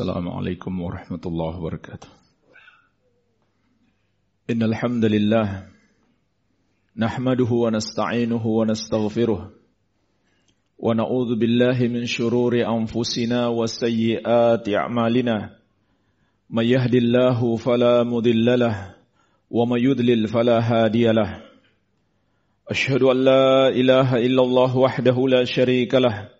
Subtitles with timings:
[0.00, 2.08] السلام عليكم ورحمة الله وبركاته.
[4.50, 5.66] إن الحمد لله
[6.96, 9.52] نحمده ونستعينه ونستغفره
[10.78, 15.56] ونعوذ بالله من شرور أنفسنا وسيئات أعمالنا.
[16.50, 18.94] من يهد الله فلا مضل له
[19.50, 21.42] ومن يضلل فلا هادي له.
[22.68, 26.33] أشهد أن لا إله إلا الله وحده لا شريك له.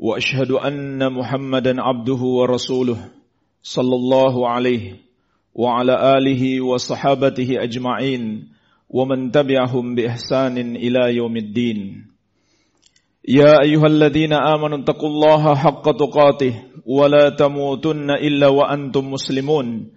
[0.00, 2.96] وأشهد أن محمدا عبده ورسوله
[3.62, 4.96] صلى الله عليه
[5.54, 8.48] وعلى آله وصحابته أجمعين
[8.90, 12.06] ومن تبعهم بإحسان إلى يوم الدين.
[13.28, 16.54] يا أيها الذين آمنوا اتقوا الله حق تقاته
[16.86, 19.90] ولا تموتن إلا وأنتم مسلمون.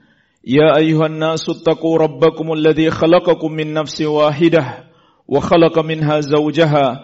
[0.48, 4.84] يا أيها الناس اتقوا ربكم الذي خلقكم من نفس واحدة
[5.28, 7.04] وخلق منها زوجها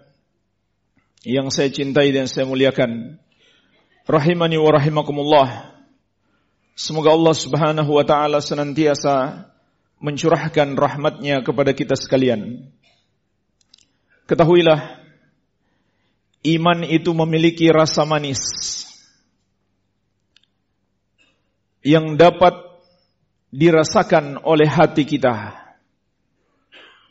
[1.21, 3.21] yang saya cintai dan saya muliakan.
[4.09, 5.49] Rahimani wa rahimakumullah.
[6.73, 9.45] Semoga Allah subhanahu wa ta'ala senantiasa
[10.01, 12.73] mencurahkan rahmatnya kepada kita sekalian.
[14.25, 14.97] Ketahuilah,
[16.57, 18.41] iman itu memiliki rasa manis
[21.85, 22.57] yang dapat
[23.53, 25.53] dirasakan oleh hati kita.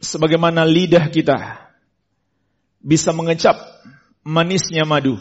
[0.00, 1.70] Sebagaimana lidah kita
[2.80, 3.60] bisa mengecap
[4.30, 5.18] manisnya madu.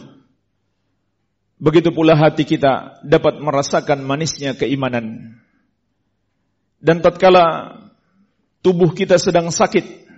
[1.60, 5.36] Begitu pula hati kita dapat merasakan manisnya keimanan.
[6.80, 7.76] Dan tatkala
[8.64, 10.08] tubuh kita sedang sakit,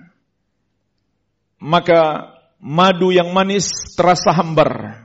[1.58, 2.30] maka
[2.62, 3.66] madu yang manis
[3.98, 5.02] terasa hambar.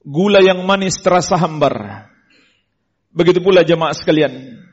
[0.00, 2.08] Gula yang manis terasa hambar.
[3.12, 4.64] Begitu pula jemaah sekalian,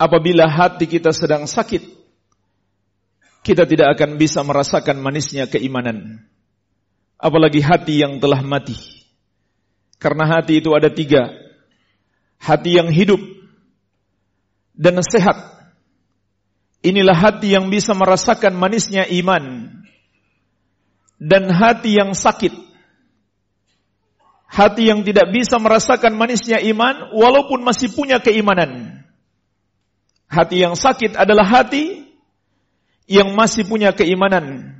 [0.00, 1.84] apabila hati kita sedang sakit,
[3.44, 6.29] kita tidak akan bisa merasakan manisnya keimanan
[7.20, 8.74] apalagi hati yang telah mati.
[10.00, 11.28] Karena hati itu ada tiga.
[12.40, 13.20] Hati yang hidup
[14.72, 15.36] dan sehat.
[16.80, 19.76] Inilah hati yang bisa merasakan manisnya iman.
[21.20, 22.56] Dan hati yang sakit.
[24.48, 29.04] Hati yang tidak bisa merasakan manisnya iman walaupun masih punya keimanan.
[30.26, 32.08] Hati yang sakit adalah hati
[33.04, 34.79] yang masih punya keimanan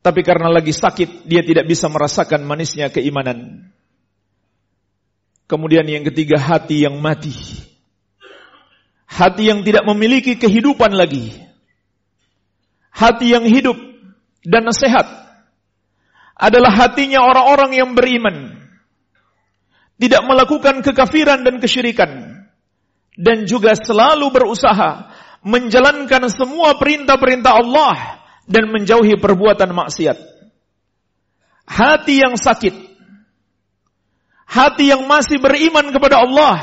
[0.00, 3.68] tapi karena lagi sakit, dia tidak bisa merasakan manisnya keimanan.
[5.44, 7.36] Kemudian yang ketiga, hati yang mati.
[9.04, 11.36] Hati yang tidak memiliki kehidupan lagi.
[12.88, 13.76] Hati yang hidup
[14.40, 15.04] dan sehat
[16.32, 18.56] adalah hatinya orang-orang yang beriman.
[20.00, 22.40] Tidak melakukan kekafiran dan kesyirikan.
[23.20, 25.12] Dan juga selalu berusaha
[25.44, 28.19] menjalankan semua perintah-perintah Allah
[28.50, 30.18] dan menjauhi perbuatan maksiat.
[31.70, 32.74] Hati yang sakit,
[34.50, 36.58] hati yang masih beriman kepada Allah,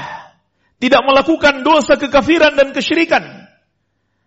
[0.83, 3.23] tidak melakukan dosa kekafiran dan kesyirikan,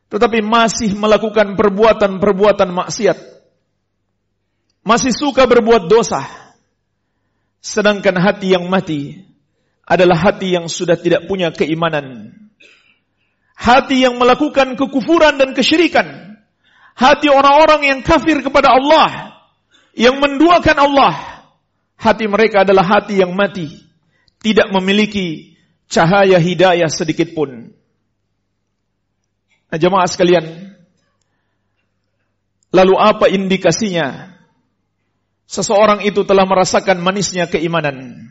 [0.09, 3.19] tetapi masih melakukan perbuatan-perbuatan maksiat,
[4.81, 6.25] masih suka berbuat dosa,
[7.61, 9.21] sedangkan hati yang mati
[9.85, 12.33] adalah hati yang sudah tidak punya keimanan,
[13.53, 16.30] hati yang melakukan kekufuran dan kesyirikan,
[17.01, 19.41] hati orang-orang yang kafir kepada Allah,
[19.97, 21.17] yang menduakan Allah,
[21.97, 23.73] hati mereka adalah hati yang mati,
[24.45, 25.57] tidak memiliki
[25.89, 27.73] cahaya hidayah sedikit pun.
[29.73, 30.77] Nah, jemaah sekalian,
[32.69, 34.37] lalu apa indikasinya?
[35.51, 38.29] Seseorang itu telah merasakan manisnya keimanan.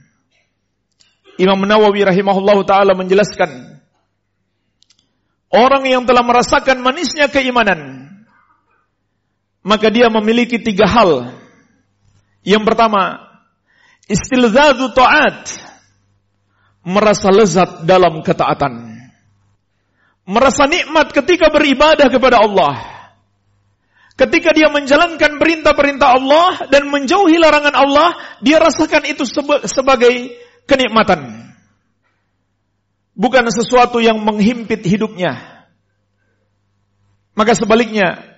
[1.35, 3.79] Imam Nawawi rahimahullah taala menjelaskan
[5.51, 7.98] orang yang telah merasakan manisnya keimanan
[9.63, 11.35] maka dia memiliki tiga hal.
[12.43, 13.19] Yang pertama,
[14.07, 15.67] istilzadu ta'at.
[16.79, 18.97] Merasa lezat dalam ketaatan.
[20.23, 22.79] Merasa nikmat ketika beribadah kepada Allah.
[24.15, 28.09] Ketika dia menjalankan perintah-perintah Allah dan menjauhi larangan Allah,
[28.43, 29.23] dia rasakan itu
[29.67, 30.35] sebagai
[30.67, 31.51] kenikmatan.
[33.15, 35.65] Bukan sesuatu yang menghimpit hidupnya.
[37.35, 38.28] Maka sebaliknya,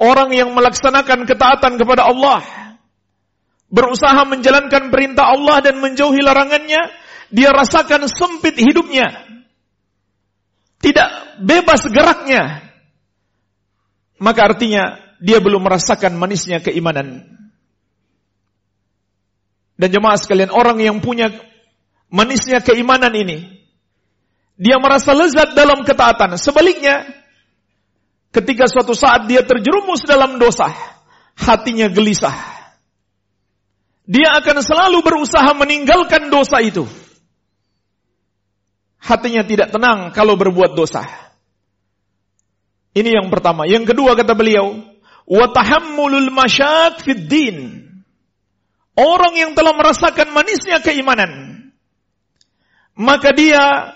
[0.00, 2.40] Orang yang melaksanakan ketaatan kepada Allah,
[3.68, 6.88] berusaha menjalankan perintah Allah dan menjauhi larangannya,
[7.28, 9.12] dia rasakan sempit hidupnya.
[10.80, 12.72] Tidak bebas geraknya.
[14.16, 17.28] Maka artinya dia belum merasakan manisnya keimanan.
[19.76, 21.28] Dan jemaah sekalian, orang yang punya
[22.08, 23.60] manisnya keimanan ini,
[24.56, 26.36] dia merasa lezat dalam ketaatan.
[26.40, 27.19] Sebaliknya,
[28.30, 30.70] ketika suatu saat dia terjerumus dalam dosa,
[31.34, 32.34] hatinya gelisah.
[34.10, 36.82] Dia akan selalu berusaha meninggalkan dosa itu.
[38.98, 41.06] Hatinya tidak tenang kalau berbuat dosa.
[42.90, 43.70] Ini yang pertama.
[43.70, 44.82] Yang kedua kata beliau,
[45.30, 47.58] watahammulul masyak fid din.
[48.98, 51.30] Orang yang telah merasakan manisnya keimanan,
[52.98, 53.94] maka dia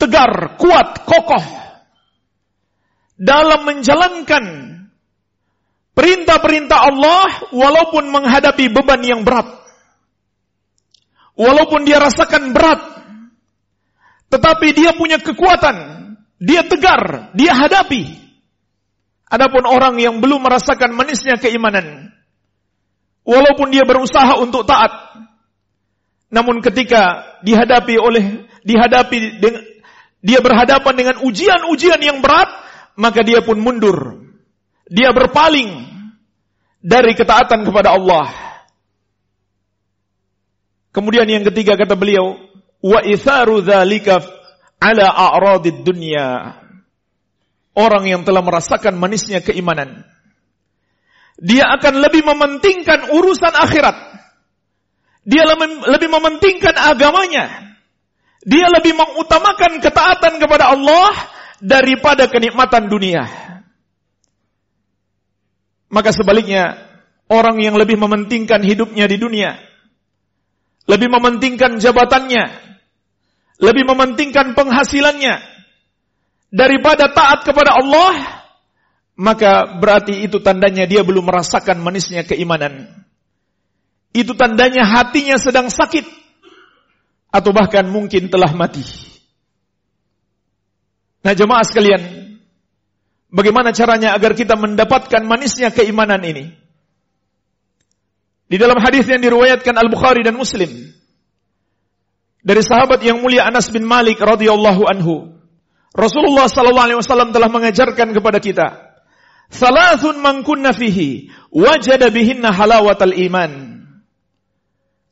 [0.00, 1.67] tegar, kuat, kokoh
[3.18, 4.44] dalam menjalankan
[5.98, 9.58] perintah-perintah Allah walaupun menghadapi beban yang berat.
[11.38, 12.82] Walaupun dia rasakan berat,
[14.26, 15.76] tetapi dia punya kekuatan,
[16.38, 18.10] dia tegar, dia hadapi.
[19.28, 22.10] Adapun orang yang belum merasakan manisnya keimanan,
[23.22, 24.90] walaupun dia berusaha untuk taat,
[26.26, 29.62] namun ketika dihadapi oleh dihadapi dengan
[30.18, 32.50] dia berhadapan dengan ujian-ujian yang berat,
[32.98, 34.26] maka dia pun mundur.
[34.90, 35.86] Dia berpaling
[36.82, 38.26] dari ketaatan kepada Allah.
[40.90, 42.34] Kemudian yang ketiga kata beliau,
[42.82, 44.26] wa itharu dzalika
[44.82, 46.58] ala a'radid dunya.
[47.78, 50.02] Orang yang telah merasakan manisnya keimanan.
[51.38, 53.94] Dia akan lebih mementingkan urusan akhirat.
[55.22, 55.46] Dia
[55.86, 57.68] lebih mementingkan agamanya
[58.48, 61.10] dia lebih mengutamakan ketaatan kepada Allah
[61.58, 63.24] daripada kenikmatan dunia.
[65.88, 66.76] Maka sebaliknya,
[67.32, 69.56] orang yang lebih mementingkan hidupnya di dunia,
[70.84, 72.44] lebih mementingkan jabatannya,
[73.58, 75.40] lebih mementingkan penghasilannya
[76.52, 78.44] daripada taat kepada Allah,
[79.18, 83.04] maka berarti itu tandanya dia belum merasakan manisnya keimanan.
[84.12, 86.04] Itu tandanya hatinya sedang sakit
[87.28, 88.84] atau bahkan mungkin telah mati.
[91.28, 92.00] Nah jemaah sekalian,
[93.28, 96.56] bagaimana caranya agar kita mendapatkan manisnya keimanan ini?
[98.48, 100.72] Di dalam hadis yang diriwayatkan Al-Bukhari dan Muslim
[102.40, 105.36] dari sahabat yang mulia Anas bin Malik radhiyallahu anhu,
[105.92, 108.66] Rasulullah sallallahu alaihi wasallam telah mengajarkan kepada kita,
[109.52, 113.84] "Salasun man kunna fihi wajada bihinna halawatal iman."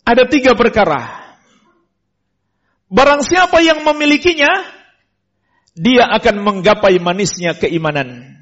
[0.09, 1.29] Ada tiga perkara
[2.87, 4.76] Barang siapa yang memilikinya,
[5.77, 8.41] dia akan menggapai manisnya keimanan.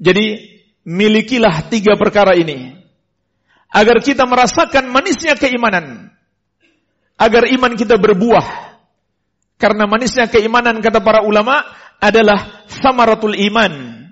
[0.00, 0.40] Jadi,
[0.88, 2.72] milikilah tiga perkara ini.
[3.68, 6.08] Agar kita merasakan manisnya keimanan.
[7.20, 8.72] Agar iman kita berbuah.
[9.60, 11.62] Karena manisnya keimanan, kata para ulama,
[12.00, 14.02] adalah samaratul iman.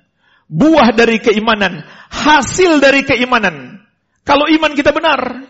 [0.44, 1.82] Buah dari keimanan.
[2.12, 3.80] Hasil dari keimanan.
[4.28, 5.48] Kalau iman kita benar,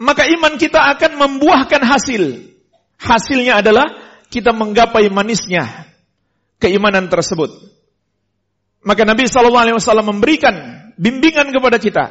[0.00, 2.50] maka iman kita akan membuahkan hasil.
[2.96, 3.86] Hasilnya adalah
[4.32, 5.86] kita menggapai manisnya
[6.58, 7.50] keimanan tersebut.
[8.86, 10.54] Maka Nabi Shallallahu Alaihi Wasallam memberikan
[10.94, 12.04] bimbingan kepada kita.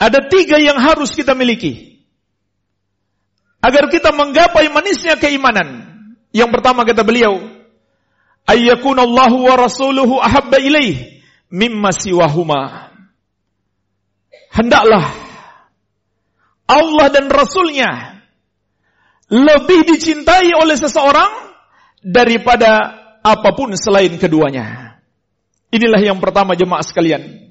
[0.00, 2.00] Ada tiga yang harus kita miliki
[3.62, 5.92] agar kita menggapai manisnya keimanan.
[6.32, 7.38] Yang pertama kata beliau,
[8.48, 12.90] ayyakunallahu wa rasuluhu ahabba ilaih mimma siwahuma.
[14.52, 15.12] Hendaklah
[16.68, 18.20] Allah dan Rasulnya
[19.32, 21.51] lebih dicintai oleh seseorang
[22.02, 24.98] daripada apa pun selain keduanya.
[25.72, 27.48] Inilah yang pertama jemaah sekalian.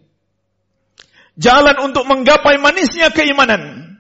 [1.39, 3.95] Jalan untuk menggapai manisnya keimanan.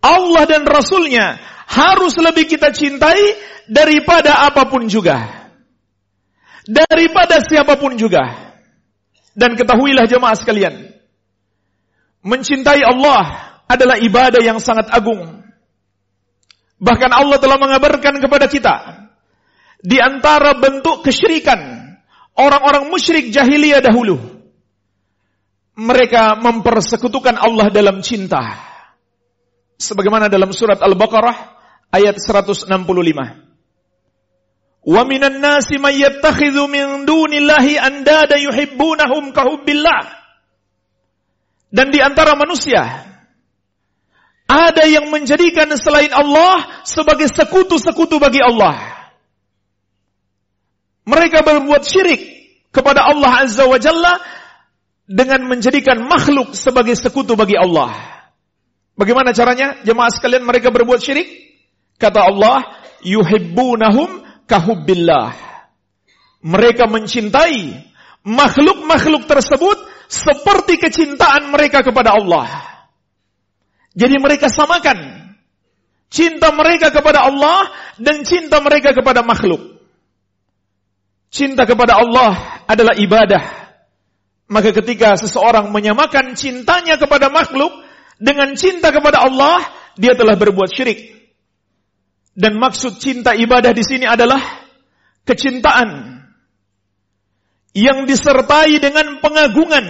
[0.00, 5.50] Allah dan Rasulnya harus lebih kita cintai daripada apa pun juga.
[6.64, 8.54] Daripada siapa pun juga.
[9.36, 10.94] Dan ketahuilah jemaah sekalian.
[12.24, 15.44] Mencintai Allah adalah ibadah yang sangat agung.
[16.80, 19.05] Bahkan Allah telah mengabarkan kepada kita
[19.86, 21.94] di antara bentuk kesyirikan
[22.34, 24.18] orang-orang musyrik jahiliyah dahulu.
[25.78, 28.42] Mereka mempersekutukan Allah dalam cinta.
[29.76, 31.36] Sebagaimana dalam surat Al-Baqarah
[31.94, 32.66] ayat 165.
[34.86, 40.02] Wa minan nasi may yattakhidhu min dunillahi andada yuhibbunahum kahubbillah.
[41.68, 43.04] Dan di antara manusia
[44.48, 48.95] ada yang menjadikan selain Allah sebagai sekutu-sekutu bagi Allah.
[51.06, 52.20] Mereka berbuat syirik
[52.74, 54.18] kepada Allah Azza wa Jalla
[55.06, 57.94] dengan menjadikan makhluk sebagai sekutu bagi Allah.
[58.98, 59.78] Bagaimana caranya?
[59.86, 61.46] Jemaah sekalian mereka berbuat syirik
[61.96, 65.32] Kata Allah, yuhibbunahum kahubbillah.
[66.44, 67.72] Mereka mencintai
[68.22, 72.46] makhluk-makhluk tersebut seperti kecintaan mereka kepada Allah.
[73.96, 75.32] Jadi mereka samakan
[76.12, 79.75] cinta mereka kepada Allah dan cinta mereka kepada makhluk.
[81.36, 83.44] Cinta kepada Allah adalah ibadah.
[84.48, 87.76] Maka ketika seseorang menyamakan cintanya kepada makhluk
[88.16, 89.60] dengan cinta kepada Allah,
[90.00, 91.12] dia telah berbuat syirik.
[92.32, 94.40] Dan maksud cinta ibadah di sini adalah
[95.28, 96.24] kecintaan
[97.76, 99.86] yang disertai dengan pengagungan.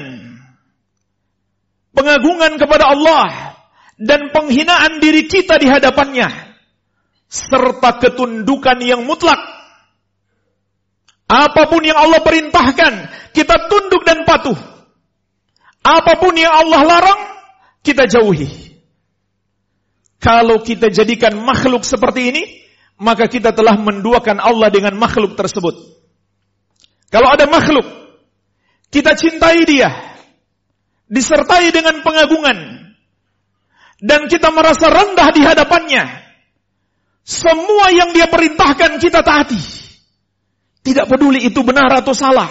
[1.94, 3.54] Pengagungan kepada Allah
[4.02, 6.26] dan penghinaan diri kita di hadapannya
[7.30, 9.55] serta ketundukan yang mutlak.
[11.26, 12.92] Apa pun yang Allah perintahkan,
[13.34, 14.54] kita tunduk dan patuh.
[15.82, 17.20] Apa pun yang Allah larang,
[17.82, 18.46] kita jauhi.
[20.22, 22.42] Kalau kita jadikan makhluk seperti ini,
[22.98, 25.74] maka kita telah menduakan Allah dengan makhluk tersebut.
[27.10, 27.86] Kalau ada makhluk,
[28.90, 29.90] kita cintai dia,
[31.06, 32.58] disertai dengan pengagungan,
[34.02, 36.04] dan kita merasa rendah di hadapannya.
[37.26, 39.85] Semua yang dia perintahkan kita taati.
[40.86, 42.46] Tidak peduli itu benar atau salah.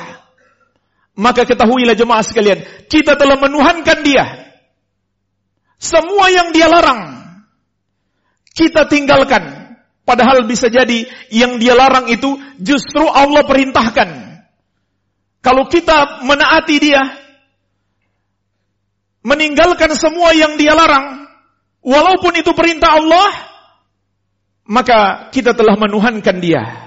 [1.16, 2.60] Maka ketahuilah jemaah sekalian,
[2.92, 4.52] kita telah menuhankan dia.
[5.80, 7.16] Semua yang dia larang,
[8.52, 9.64] kita tinggalkan.
[10.04, 14.10] Padahal bisa jadi yang dia larang itu justru Allah perintahkan.
[15.40, 17.02] Kalau kita menaati dia,
[19.24, 21.26] meninggalkan semua yang dia larang,
[21.80, 23.32] walaupun itu perintah Allah,
[24.68, 26.85] maka kita telah menuhankan dia.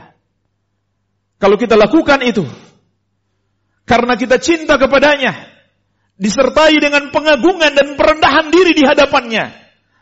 [1.39, 2.43] Kalau kita lakukan itu,
[3.87, 5.33] karena kita cinta kepadanya,
[6.19, 9.55] disertai dengan pengagungan dan perendahan diri di hadapannya,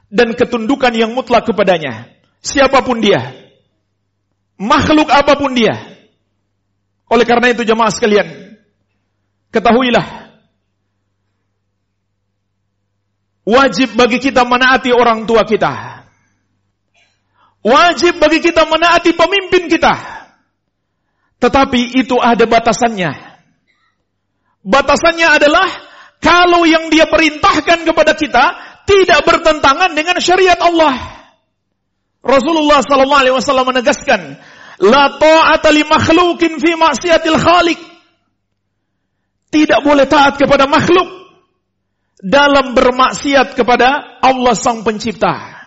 [0.09, 2.09] dan ketundukan yang mutlak kepadanya,
[2.41, 3.37] siapa pun dia,
[4.57, 5.77] makhluk apa pun dia.
[7.07, 8.47] Oleh karena itu jemaah sekalian,
[9.57, 10.37] Ketahuilah,
[13.49, 16.05] wajib bagi kita menaati orang tua kita.
[17.65, 20.16] Wajib bagi kita menaati pemimpin kita.
[21.47, 23.39] Tetapi itu ada batasannya.
[24.67, 25.69] Batasannya adalah
[26.19, 28.45] kalau yang dia perintahkan kepada kita
[28.83, 31.23] tidak bertentangan dengan syariat Allah.
[32.27, 34.35] Rasulullah sallallahu alaihi wasallam menegaskan,
[34.83, 37.79] la ta'ata li makhluqin fi maksiatil khaliq
[39.55, 41.07] tidak boleh taat kepada makhluk
[42.19, 45.63] dalam bermaksiat kepada Allah Sang Pencipta.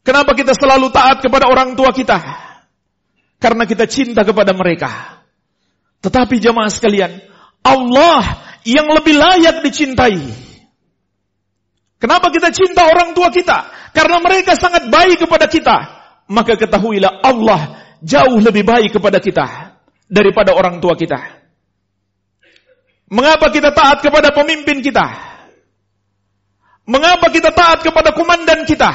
[0.00, 2.16] Kenapa kita selalu taat kepada orang tua kita?
[3.44, 5.20] Karena kita cinta kepada mereka.
[6.00, 7.12] Tetapi jemaah sekalian,
[7.60, 8.24] Allah
[8.64, 10.16] yang lebih layak dicintai.
[12.00, 13.68] Kenapa kita cinta orang tua kita?
[13.92, 15.76] Karena mereka sangat baik kepada kita.
[16.24, 19.76] Maka ketahuilah Allah jauh lebih baik kepada kita
[20.08, 21.44] daripada orang tua kita.
[23.12, 25.04] Mengapa kita taat kepada pemimpin kita?
[26.88, 28.88] Mengapa kita taat kepada komandan kita?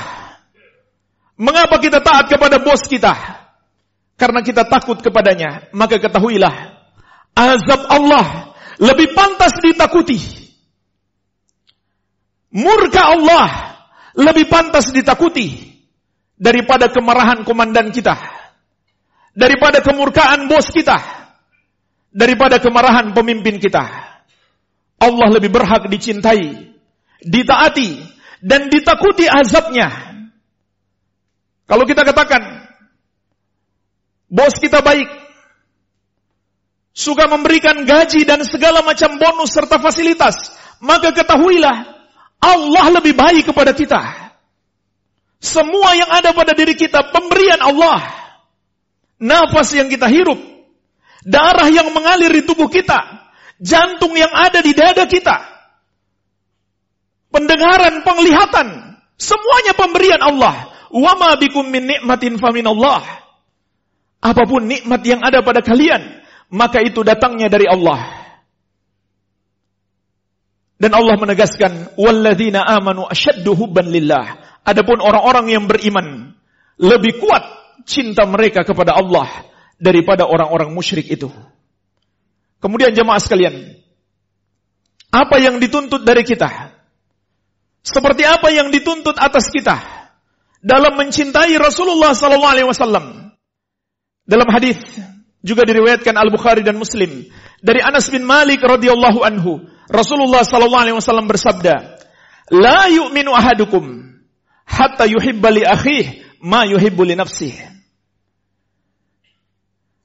[1.38, 3.38] Mengapa kita taat kepada bos kita?
[4.19, 5.71] Karena kita takut kepadanya.
[5.71, 6.53] Maka ketahuilah,
[7.33, 10.19] azab Allah lebih pantas ditakuti.
[12.51, 13.47] Murka Allah
[14.19, 15.79] lebih pantas ditakuti
[16.35, 18.19] daripada kemarahan komandan kita.
[19.31, 21.19] Daripada kemurkaan bos kita
[22.13, 23.85] daripada kemarahan pemimpin kita.
[24.99, 26.75] Allah lebih berhak dicintai,
[27.23, 27.89] ditaati,
[28.43, 29.88] dan ditakuti azabnya.
[31.69, 32.67] Kalau kita katakan,
[34.29, 35.09] bos kita baik,
[36.93, 42.00] suka memberikan gaji dan segala macam bonus serta fasilitas, maka ketahuilah,
[42.39, 44.00] Allah lebih baik kepada kita.
[45.39, 48.03] Semua yang ada pada diri kita, pemberian Allah.
[49.19, 50.39] Nafas yang kita hirup,
[51.27, 53.27] darah yang mengalir di tubuh kita,
[53.59, 55.43] jantung yang ada di dada kita,
[57.27, 60.71] pendengaran, penglihatan, semuanya pemberian Allah.
[60.89, 63.03] Wa ma bikum min nikmatin famin Allah.
[64.19, 66.19] Apa pun nikmat yang ada pada kalian,
[66.51, 68.19] maka itu datangnya dari Allah.
[70.79, 76.35] Dan Allah menegaskan, "Walladzina amanu asyaddu hubban lillah." Adapun orang-orang yang beriman
[76.79, 77.43] lebih kuat
[77.83, 79.27] cinta mereka kepada Allah
[79.79, 81.31] daripada orang-orang musyrik itu.
[82.59, 83.55] Kemudian jemaah sekalian,
[85.09, 86.75] apa yang dituntut dari kita?
[87.79, 89.79] Seperti apa yang dituntut atas kita
[90.59, 93.28] dalam mencintai Rasulullah sallallahu alaihi wasallam?
[94.29, 94.77] Dalam hadis
[95.41, 97.25] juga diriwayatkan Al-Bukhari dan Muslim
[97.65, 101.98] dari Anas bin Malik radhiyallahu anhu, Rasulullah sallallahu alaihi wasallam bersabda,
[102.53, 104.13] "La yu'minu ahadukum
[104.69, 106.05] hatta yuhibba li akhih
[106.45, 107.57] ma yuhibbu li nafsih.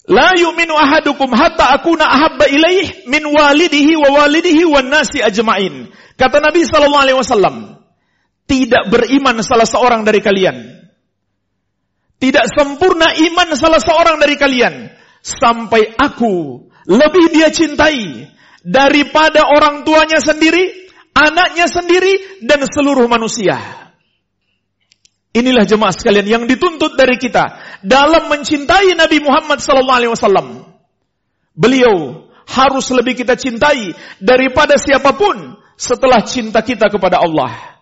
[0.08, 5.88] La yu'minu ahadukum hatta akuna ahabba ilaih min walidihi wa walidihi wa nasi ajma'in.
[6.16, 7.80] Kata Nabi sallallahu alaihi wasallam,
[8.44, 10.83] tidak beriman salah seorang dari kalian.
[12.24, 14.88] Tidak sempurna iman salah seorang dari kalian
[15.20, 18.32] sampai aku lebih dia cintai
[18.64, 23.60] daripada orang tuanya sendiri, anaknya sendiri dan seluruh manusia.
[25.36, 30.64] Inilah jemaah sekalian yang dituntut dari kita dalam mencintai Nabi Muhammad wasallam.
[31.52, 37.73] Beliau harus lebih kita cintai daripada siapa pun setelah cinta kita kepada Allah.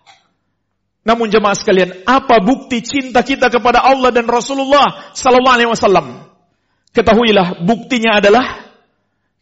[1.03, 6.31] Namun jemaah sekalian, apa bukti cinta kita kepada Allah dan Rasulullah sallallahu alaihi wasallam?
[6.95, 8.71] Ketahuilah buktinya adalah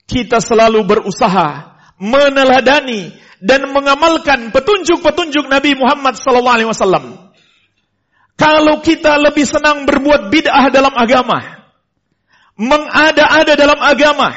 [0.10, 7.06] kita selalu berusaha meneladani dan mengamalkan petunjuk-petunjuk Nabi Muhammad sallallahu alaihi wasallam.
[8.41, 11.62] Kalau kita lebih senang berbuat bid'ah dalam agama,
[12.58, 14.34] mengada-ada dalam agama,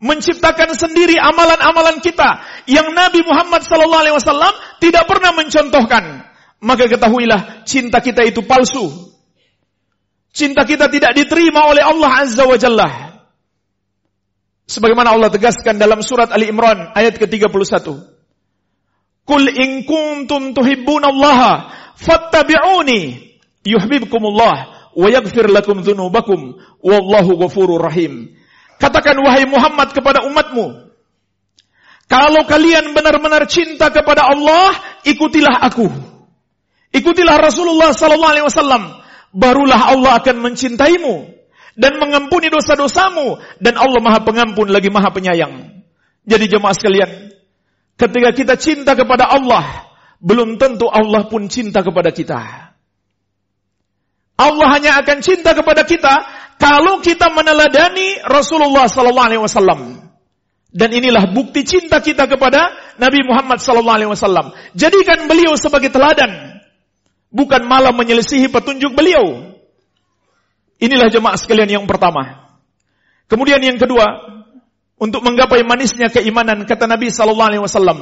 [0.00, 6.29] menciptakan sendiri amalan-amalan kita yang Nabi Muhammad SAW tidak pernah mencontohkan,
[6.60, 9.10] maka ketahuilah cinta kita itu palsu.
[10.30, 12.88] Cinta kita tidak diterima oleh Allah Azza wa Jalla.
[14.70, 17.66] Sebagaimana Allah tegaskan dalam surat Ali Imran ayat ke-31.
[19.26, 21.52] Kul in kuntum tuhibbunallaha
[21.98, 23.00] fattabi'uni
[23.66, 24.56] yuhibbukumullah
[24.94, 28.38] wa yaghfir lakum dzunubakum wallahu ghafurur rahim.
[28.78, 30.90] Katakan wahai Muhammad kepada umatmu,
[32.10, 34.74] kalau kalian benar-benar cinta kepada Allah,
[35.06, 36.09] ikutilah aku.
[36.90, 38.82] Ikutilah Rasulullah sallallahu alaihi wasallam,
[39.30, 41.30] barulah Allah akan mencintaimu
[41.78, 45.82] dan mengampuni dosa-dosamu dan Allah Maha Pengampun lagi Maha Penyayang.
[46.26, 47.30] Jadi jemaah sekalian,
[47.94, 52.70] ketika kita cinta kepada Allah, belum tentu Allah pun cinta kepada kita.
[54.40, 56.14] Allah hanya akan cinta kepada kita
[56.56, 59.80] kalau kita meneladani Rasulullah sallallahu alaihi wasallam.
[60.70, 64.54] Dan inilah bukti cinta kita kepada Nabi Muhammad sallallahu alaihi wasallam.
[64.78, 66.49] Jadikan beliau sebagai teladan,
[67.30, 69.54] bukan malah menyelisihi petunjuk beliau.
[70.82, 72.50] Inilah jemaah sekalian yang pertama.
[73.30, 74.06] Kemudian yang kedua,
[75.00, 77.98] untuk menggapai manisnya keimanan kata Nabi sallallahu alaihi wasallam,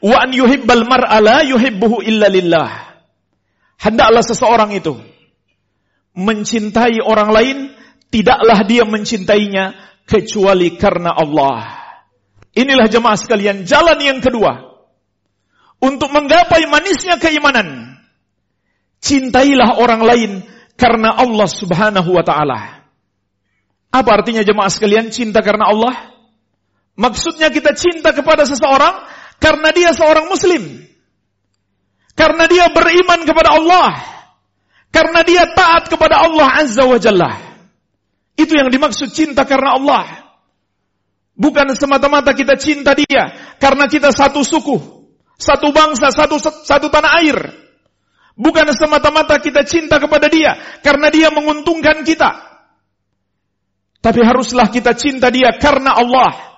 [0.00, 2.70] Wa an yuhibbal mar'a yuhibbuhu illa lillah.
[3.80, 4.96] Hendaklah seseorang itu
[6.16, 7.56] mencintai orang lain,
[8.12, 9.76] tidaklah dia mencintainya
[10.08, 11.80] kecuali karena Allah.
[12.56, 14.69] Inilah jemaah sekalian jalan yang kedua.
[15.80, 17.96] Untuk menggapai manisnya keimanan.
[19.00, 20.30] Cintailah orang lain
[20.76, 22.84] karena Allah subhanahu wa ta'ala.
[23.90, 26.14] Apa artinya jemaah sekalian cinta karena Allah?
[27.00, 29.08] Maksudnya kita cinta kepada seseorang
[29.40, 30.84] karena dia seorang muslim.
[32.12, 33.96] Karena dia beriman kepada Allah.
[34.92, 37.32] Karena dia taat kepada Allah Azza wa Jalla.
[38.36, 40.04] Itu yang dimaksud cinta karena Allah.
[41.40, 44.99] Bukan semata-mata kita cinta dia karena kita satu suku,
[45.40, 47.38] satu bangsa, satu satu tanah air.
[48.36, 52.30] Bukan semata-mata kita cinta kepada dia karena dia menguntungkan kita.
[54.00, 56.48] Tapi haruslah kita cinta dia karena Allah.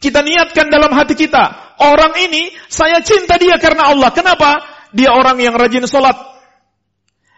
[0.00, 4.08] Kita niatkan dalam hati kita, orang ini saya cinta dia karena Allah.
[4.16, 4.64] Kenapa?
[4.96, 6.16] Dia orang yang rajin sholat.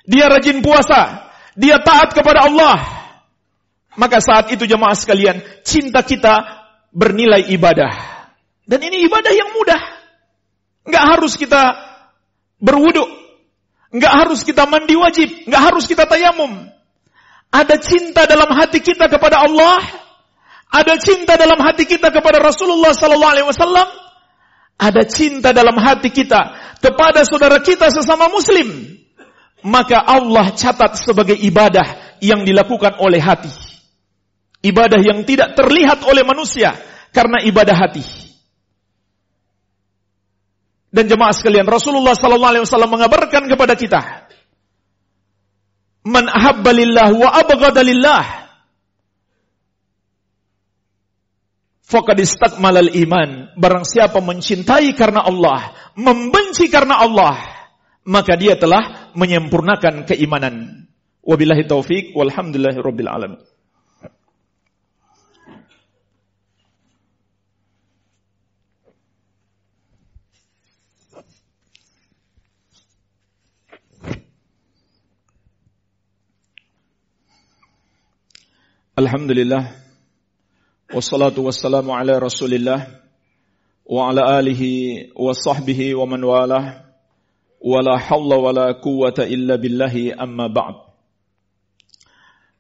[0.07, 1.31] Dia rajin puasa.
[1.59, 2.79] Dia taat kepada Allah.
[3.99, 6.63] Maka saat itu jemaah sekalian, cinta kita
[6.95, 7.93] bernilai ibadah.
[8.65, 9.83] Dan ini ibadah yang mudah.
[10.87, 11.63] Nggak harus kita
[12.59, 13.09] berwuduk.
[13.93, 15.29] Nggak harus kita mandi wajib.
[15.47, 16.69] Nggak harus kita tayamum.
[17.53, 20.03] Ada cinta dalam hati kita kepada Allah
[20.73, 23.85] ada cinta dalam hati kita kepada Rasulullah sallallahu alaihi wasallam,
[24.81, 28.97] ada cinta dalam hati kita kepada saudara kita sesama muslim,
[29.61, 33.53] maka Allah catat sebagai ibadah yang dilakukan oleh hati.
[34.65, 36.73] Ibadah yang tidak terlihat oleh manusia
[37.13, 38.22] karena ibadah hati.
[40.93, 44.29] Dan jemaah sekalian, Rasulullah sallallahu alaihi wasallam mengabarkan kepada kita,
[46.05, 48.25] "Man ahabba lillah wa abghada lillah."
[51.89, 53.53] Faqad istakmalal iman.
[53.57, 57.41] Barang siapa mencintai karena Allah, membenci karena Allah,
[58.05, 60.89] maka dia telah menyempurnakan keimanan.
[61.25, 63.52] Wabillahi taufik walhamdulillahi rabbil alamin.
[79.03, 79.83] Alhamdulillah.
[80.95, 83.03] Wassalatu wassalamu ala rasulillah
[83.83, 86.87] Wa ala alihi wa sahbihi wa man walah.
[87.59, 90.87] Wa la hawla wa la quwata illa billahi amma ba'd.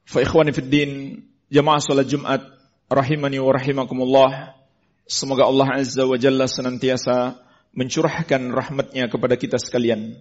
[0.02, 2.42] Fa ikhwani din Jamaah salat Jumat
[2.90, 4.59] Rahimani wa rahimakumullah.
[5.07, 7.38] Semoga Allah Azza wa Jalla senantiasa
[7.70, 10.18] mencurahkan rahmatnya kepada kita sekalian.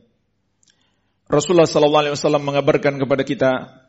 [1.25, 3.80] Rasulullah sallallahu alaihi wasallam mengabarkan kepada kita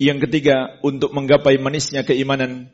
[0.00, 2.70] yang ketiga untuk menggapai manisnya keimanan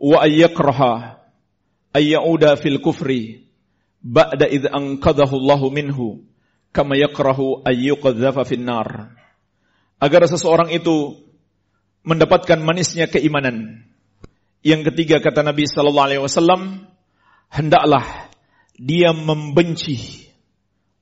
[0.00, 1.20] wa ayyakraha
[1.92, 3.48] ayyauda fil kufri
[4.00, 6.24] ba'da id anqadhahu Allahu minhu
[6.72, 9.16] kama yakrahu ayyuqadzafa fin nar.
[10.00, 11.20] Agar seseorang itu
[12.06, 13.84] mendapatkan manisnya keimanan.
[14.64, 16.88] Yang ketiga kata Nabi sallallahu alaihi wasallam,
[17.52, 18.32] hendaklah
[18.80, 20.24] dia membenci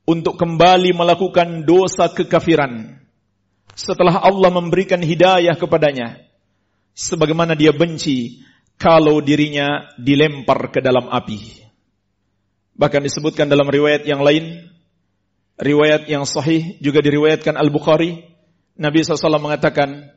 [0.09, 2.99] untuk kembali melakukan dosa kekafiran
[3.79, 6.19] setelah Allah memberikan hidayah kepadanya
[6.99, 8.43] sebagaimana dia benci
[8.75, 11.63] kalau dirinya dilempar ke dalam api.
[12.75, 14.67] Bahkan disebutkan dalam riwayat yang lain,
[15.63, 18.23] riwayat yang sahih juga diriwayatkan Al-Bukhari,
[18.79, 20.15] Nabi SAW mengatakan,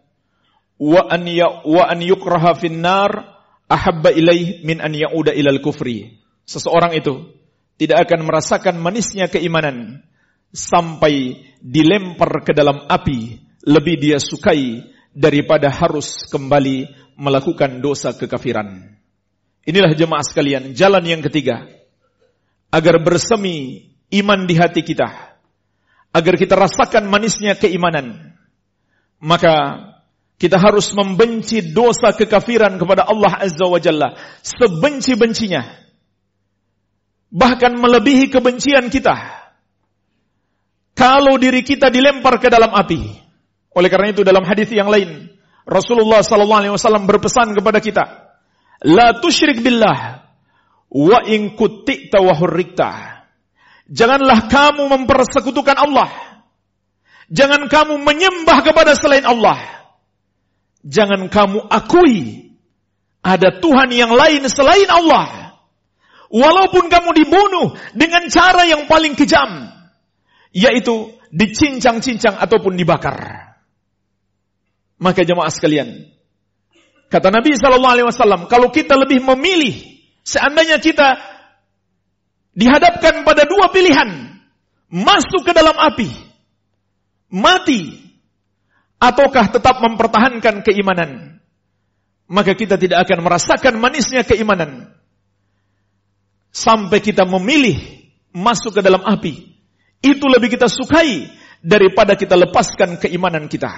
[0.82, 3.38] wa an ya wa an yukraha finnar
[3.70, 6.22] ahabba ilaih min an yauda ilal kufri.
[6.46, 7.34] Seseorang itu
[7.82, 10.06] tidak akan merasakan manisnya keimanan
[10.54, 18.98] sampai dilempar ke dalam api lebih dia sukai daripada harus kembali melakukan dosa kekafiran.
[19.62, 21.70] Inilah jemaah sekalian, jalan yang ketiga
[22.74, 25.38] agar bersemi iman di hati kita,
[26.10, 28.34] agar kita rasakan manisnya keimanan,
[29.22, 29.86] maka
[30.42, 35.62] kita harus membenci dosa kekafiran kepada Allah Azza wa Jalla sebenci-bencinya.
[37.30, 39.14] Bahkan melebihi kebencian kita.
[40.98, 43.21] Kalau diri kita dilempar ke dalam api.
[43.72, 45.32] Oleh karena itu dalam hadis yang lain,
[45.64, 48.04] Rasulullah sallallahu alaihi wasallam berpesan kepada kita,
[48.84, 50.22] "La tusyrik billah
[50.92, 52.36] Wa in kuti'ta wa.
[53.88, 56.12] Janganlah kamu mempersekutukan Allah.
[57.32, 59.56] Jangan kamu menyembah kepada selain Allah.
[60.84, 62.52] Jangan kamu akui
[63.24, 65.56] ada Tuhan yang lain selain Allah.
[66.28, 69.72] Walaupun kamu dibunuh dengan cara yang paling kejam.
[70.52, 73.51] Yaitu dicincang-cincang ataupun dibakar.
[75.02, 76.06] Maka jemaah sekalian,
[77.10, 81.18] kata Nabi Shallallahu Alaihi Wasallam, kalau kita lebih memilih Seandainya kita
[82.54, 84.38] dihadapkan pada dua pilihan,
[84.94, 86.10] masuk ke dalam api,
[87.34, 87.90] mati,
[89.02, 91.42] ataukah tetap mempertahankan keimanan,
[92.30, 94.94] maka kita tidak akan merasakan manisnya keimanan.
[96.52, 97.80] Sampai kita memilih
[98.36, 99.58] masuk ke dalam api,
[100.06, 101.34] itu lebih kita sukai
[101.66, 103.74] daripada kita lepaskan keimanan kita.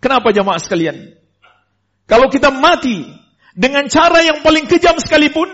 [0.00, 1.16] Kenapa jamaah sekalian?
[2.06, 3.02] Kalau kita mati
[3.56, 5.48] dengan cara yang paling kejam sekalipun,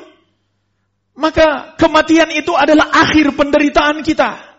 [1.16, 4.52] maka kematian itu adalah akhir penderitaan kita.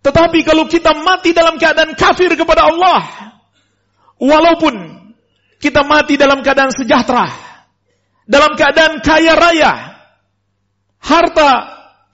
[0.00, 3.00] Tetapi kalau kita mati dalam keadaan kafir kepada Allah,
[4.16, 4.74] walaupun
[5.60, 7.28] kita mati dalam keadaan sejahtera,
[8.24, 9.72] dalam keadaan kaya raya,
[11.04, 11.50] harta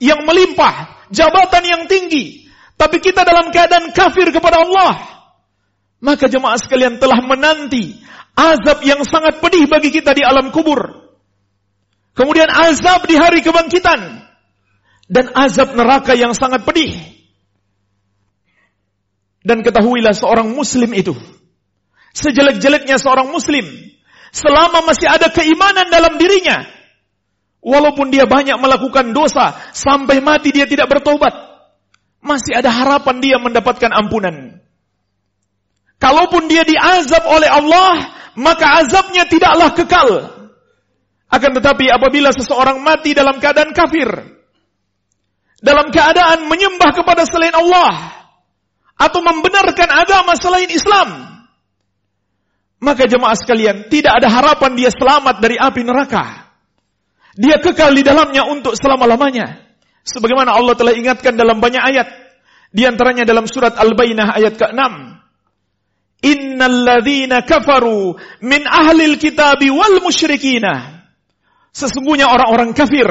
[0.02, 5.15] yang melimpah, jabatan yang tinggi, tapi kita dalam keadaan kafir kepada Allah,
[6.00, 7.96] maka jemaah sekalian telah menanti
[8.36, 11.08] azab yang sangat pedih bagi kita di alam kubur.
[12.12, 14.28] Kemudian azab di hari kebangkitan.
[15.06, 16.92] Dan azab neraka yang sangat pedih.
[19.46, 21.14] Dan ketahuilah seorang muslim itu.
[22.16, 23.64] Sejelek-jeleknya seorang muslim.
[24.34, 26.66] Selama masih ada keimanan dalam dirinya.
[27.62, 29.54] Walaupun dia banyak melakukan dosa.
[29.70, 31.32] Sampai mati dia tidak bertobat.
[32.24, 34.65] Masih ada harapan dia mendapatkan ampunan.
[36.06, 38.14] Kalaupun dia diazab oleh Allah.
[38.36, 40.36] Maka azabnya tidaklah kekal
[41.26, 44.06] akan tetapi apabila seseorang mati dalam keadaan kafir,
[45.58, 48.14] dalam keadaan menyembah kepada selain Allah,
[48.94, 51.42] atau membenarkan agama selain Islam,
[52.78, 56.46] maka jemaah sekalian tidak ada harapan dia selamat dari api neraka.
[57.36, 59.66] Dia kekal di dalamnya untuk selama-lamanya.
[60.06, 62.08] Sebagaimana Allah telah ingatkan dalam banyak ayat.
[62.70, 65.15] Di antaranya dalam surat Al-Bainah ayat ke-6.
[66.26, 66.82] Innal
[67.46, 71.06] kafaru min ahlil kitabi wal musyrikina
[71.70, 73.04] Sesungguhnya orang-orang kafir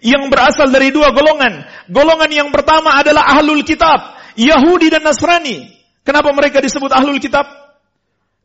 [0.00, 1.68] yang berasal dari dua golongan.
[1.92, 5.68] Golongan yang pertama adalah ahlul kitab, Yahudi dan Nasrani.
[6.00, 7.44] Kenapa mereka disebut ahlul kitab?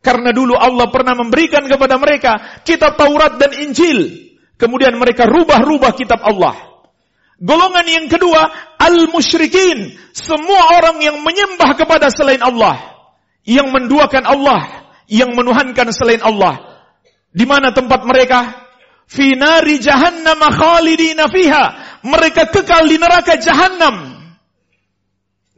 [0.03, 4.27] Karena dulu Allah pernah memberikan kepada mereka kitab Taurat dan Injil.
[4.60, 6.84] Kemudian mereka rubah-rubah kitab Allah.
[7.39, 9.97] Golongan yang kedua, al-musyrikin.
[10.12, 12.90] Semua orang yang menyembah kepada selain Allah.
[13.47, 14.62] Yang menduakan Allah.
[15.10, 16.86] Yang menuhankan selain Allah.
[17.32, 18.67] Di mana tempat mereka?
[19.12, 21.65] Finari jahannam khalidina fiha.
[22.08, 24.23] mereka kekal di neraka jahanam.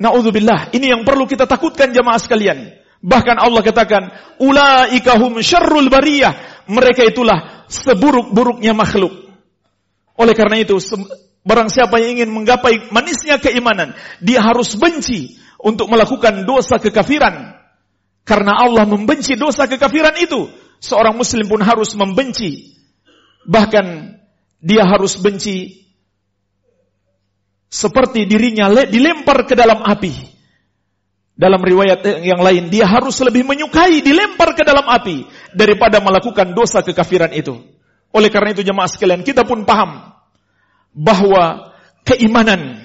[0.02, 2.76] Naudzubillah, ini yang perlu kita takutkan jamaah sekalian.
[3.04, 4.04] Bahkan Allah katakan,
[4.42, 6.66] ulaikahum syarrul bariyah.
[6.68, 9.12] Mereka itulah seburuk-buruknya makhluk.
[10.20, 10.80] Oleh karena itu,
[11.44, 17.63] barang siapa yang ingin menggapai manisnya keimanan, dia harus benci untuk melakukan dosa kekafiran.
[18.24, 20.48] Karena Allah membenci dosa kekafiran itu.
[20.80, 22.76] Seorang muslim pun harus membenci.
[23.48, 23.86] Bahkan
[24.64, 25.84] dia harus benci
[27.68, 30.32] seperti dirinya dilempar ke dalam api.
[31.34, 35.26] Dalam riwayat yang lain, dia harus lebih menyukai dilempar ke dalam api
[35.58, 37.58] daripada melakukan dosa kekafiran itu.
[38.14, 40.14] Oleh karena itu jemaah sekalian, kita pun paham
[40.94, 41.74] bahwa
[42.06, 42.78] keimanan,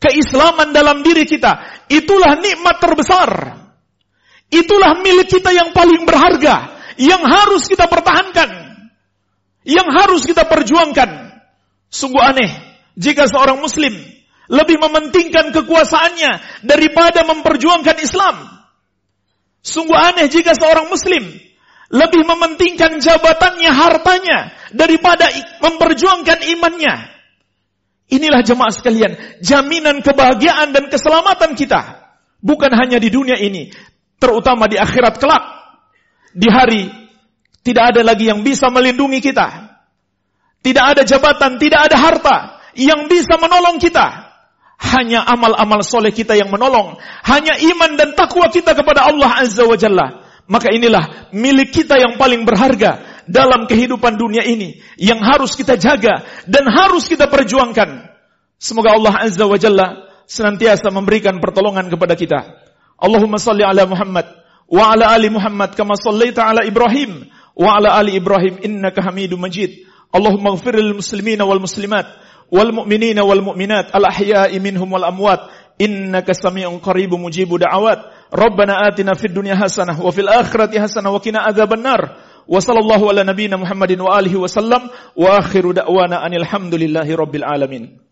[0.00, 3.30] keislaman dalam diri kita, itulah nikmat terbesar.
[4.46, 8.50] Itulah milik kita yang paling berharga, yang harus kita pertahankan,
[9.66, 11.34] yang harus kita perjuangkan.
[11.90, 12.50] Sungguh aneh
[12.94, 13.94] jika seorang muslim
[14.46, 18.36] lebih mementingkan kekuasaannya daripada memperjuangkan Islam.
[19.66, 21.26] Sungguh aneh jika seorang muslim
[21.90, 25.30] lebih mementingkan jabatannya, hartanya daripada
[25.62, 26.94] memperjuangkan imannya.
[28.06, 32.06] Inilah jemaah sekalian, jaminan kebahagiaan dan keselamatan kita.
[32.38, 33.74] Bukan hanya di dunia ini,
[34.20, 35.44] terutama di akhirat kelak.
[36.36, 36.92] Di hari
[37.66, 39.74] tidak ada lagi yang bisa melindungi kita.
[40.62, 42.36] Tidak ada jabatan, tidak ada harta
[42.78, 44.34] yang bisa menolong kita.
[44.76, 47.00] Hanya amal-amal soleh kita yang menolong.
[47.24, 50.26] Hanya iman dan takwa kita kepada Allah Azza wa Jalla.
[50.46, 54.78] Maka inilah milik kita yang paling berharga dalam kehidupan dunia ini.
[55.00, 58.14] Yang harus kita jaga dan harus kita perjuangkan.
[58.60, 62.65] Semoga Allah Azza wa Jalla senantiasa memberikan pertolongan kepada kita.
[62.96, 64.24] Allahumma salli ala Muhammad
[64.66, 69.84] wa ala ali Muhammad kama sallaita ala Ibrahim wa ala ali Ibrahim innaka Hamidum Majid.
[70.12, 72.08] Allahumma ighfir lil muslimina wal muslimat
[72.48, 78.32] wal mu'minina wal mu'minat al ahya'i minhum wal amwat innaka samii'un qaribun mujibu da'awat.
[78.32, 82.16] Rabbana atina fid dunya hasanah wa fil akhirati hasanah wa qina adzabannar.
[82.46, 87.44] Wa sallallahu ala nabiyyina Muhammadin wa alihi wa sallam wa akhiru da'wana anil hamdulillahi rabbil
[87.44, 88.05] alamin.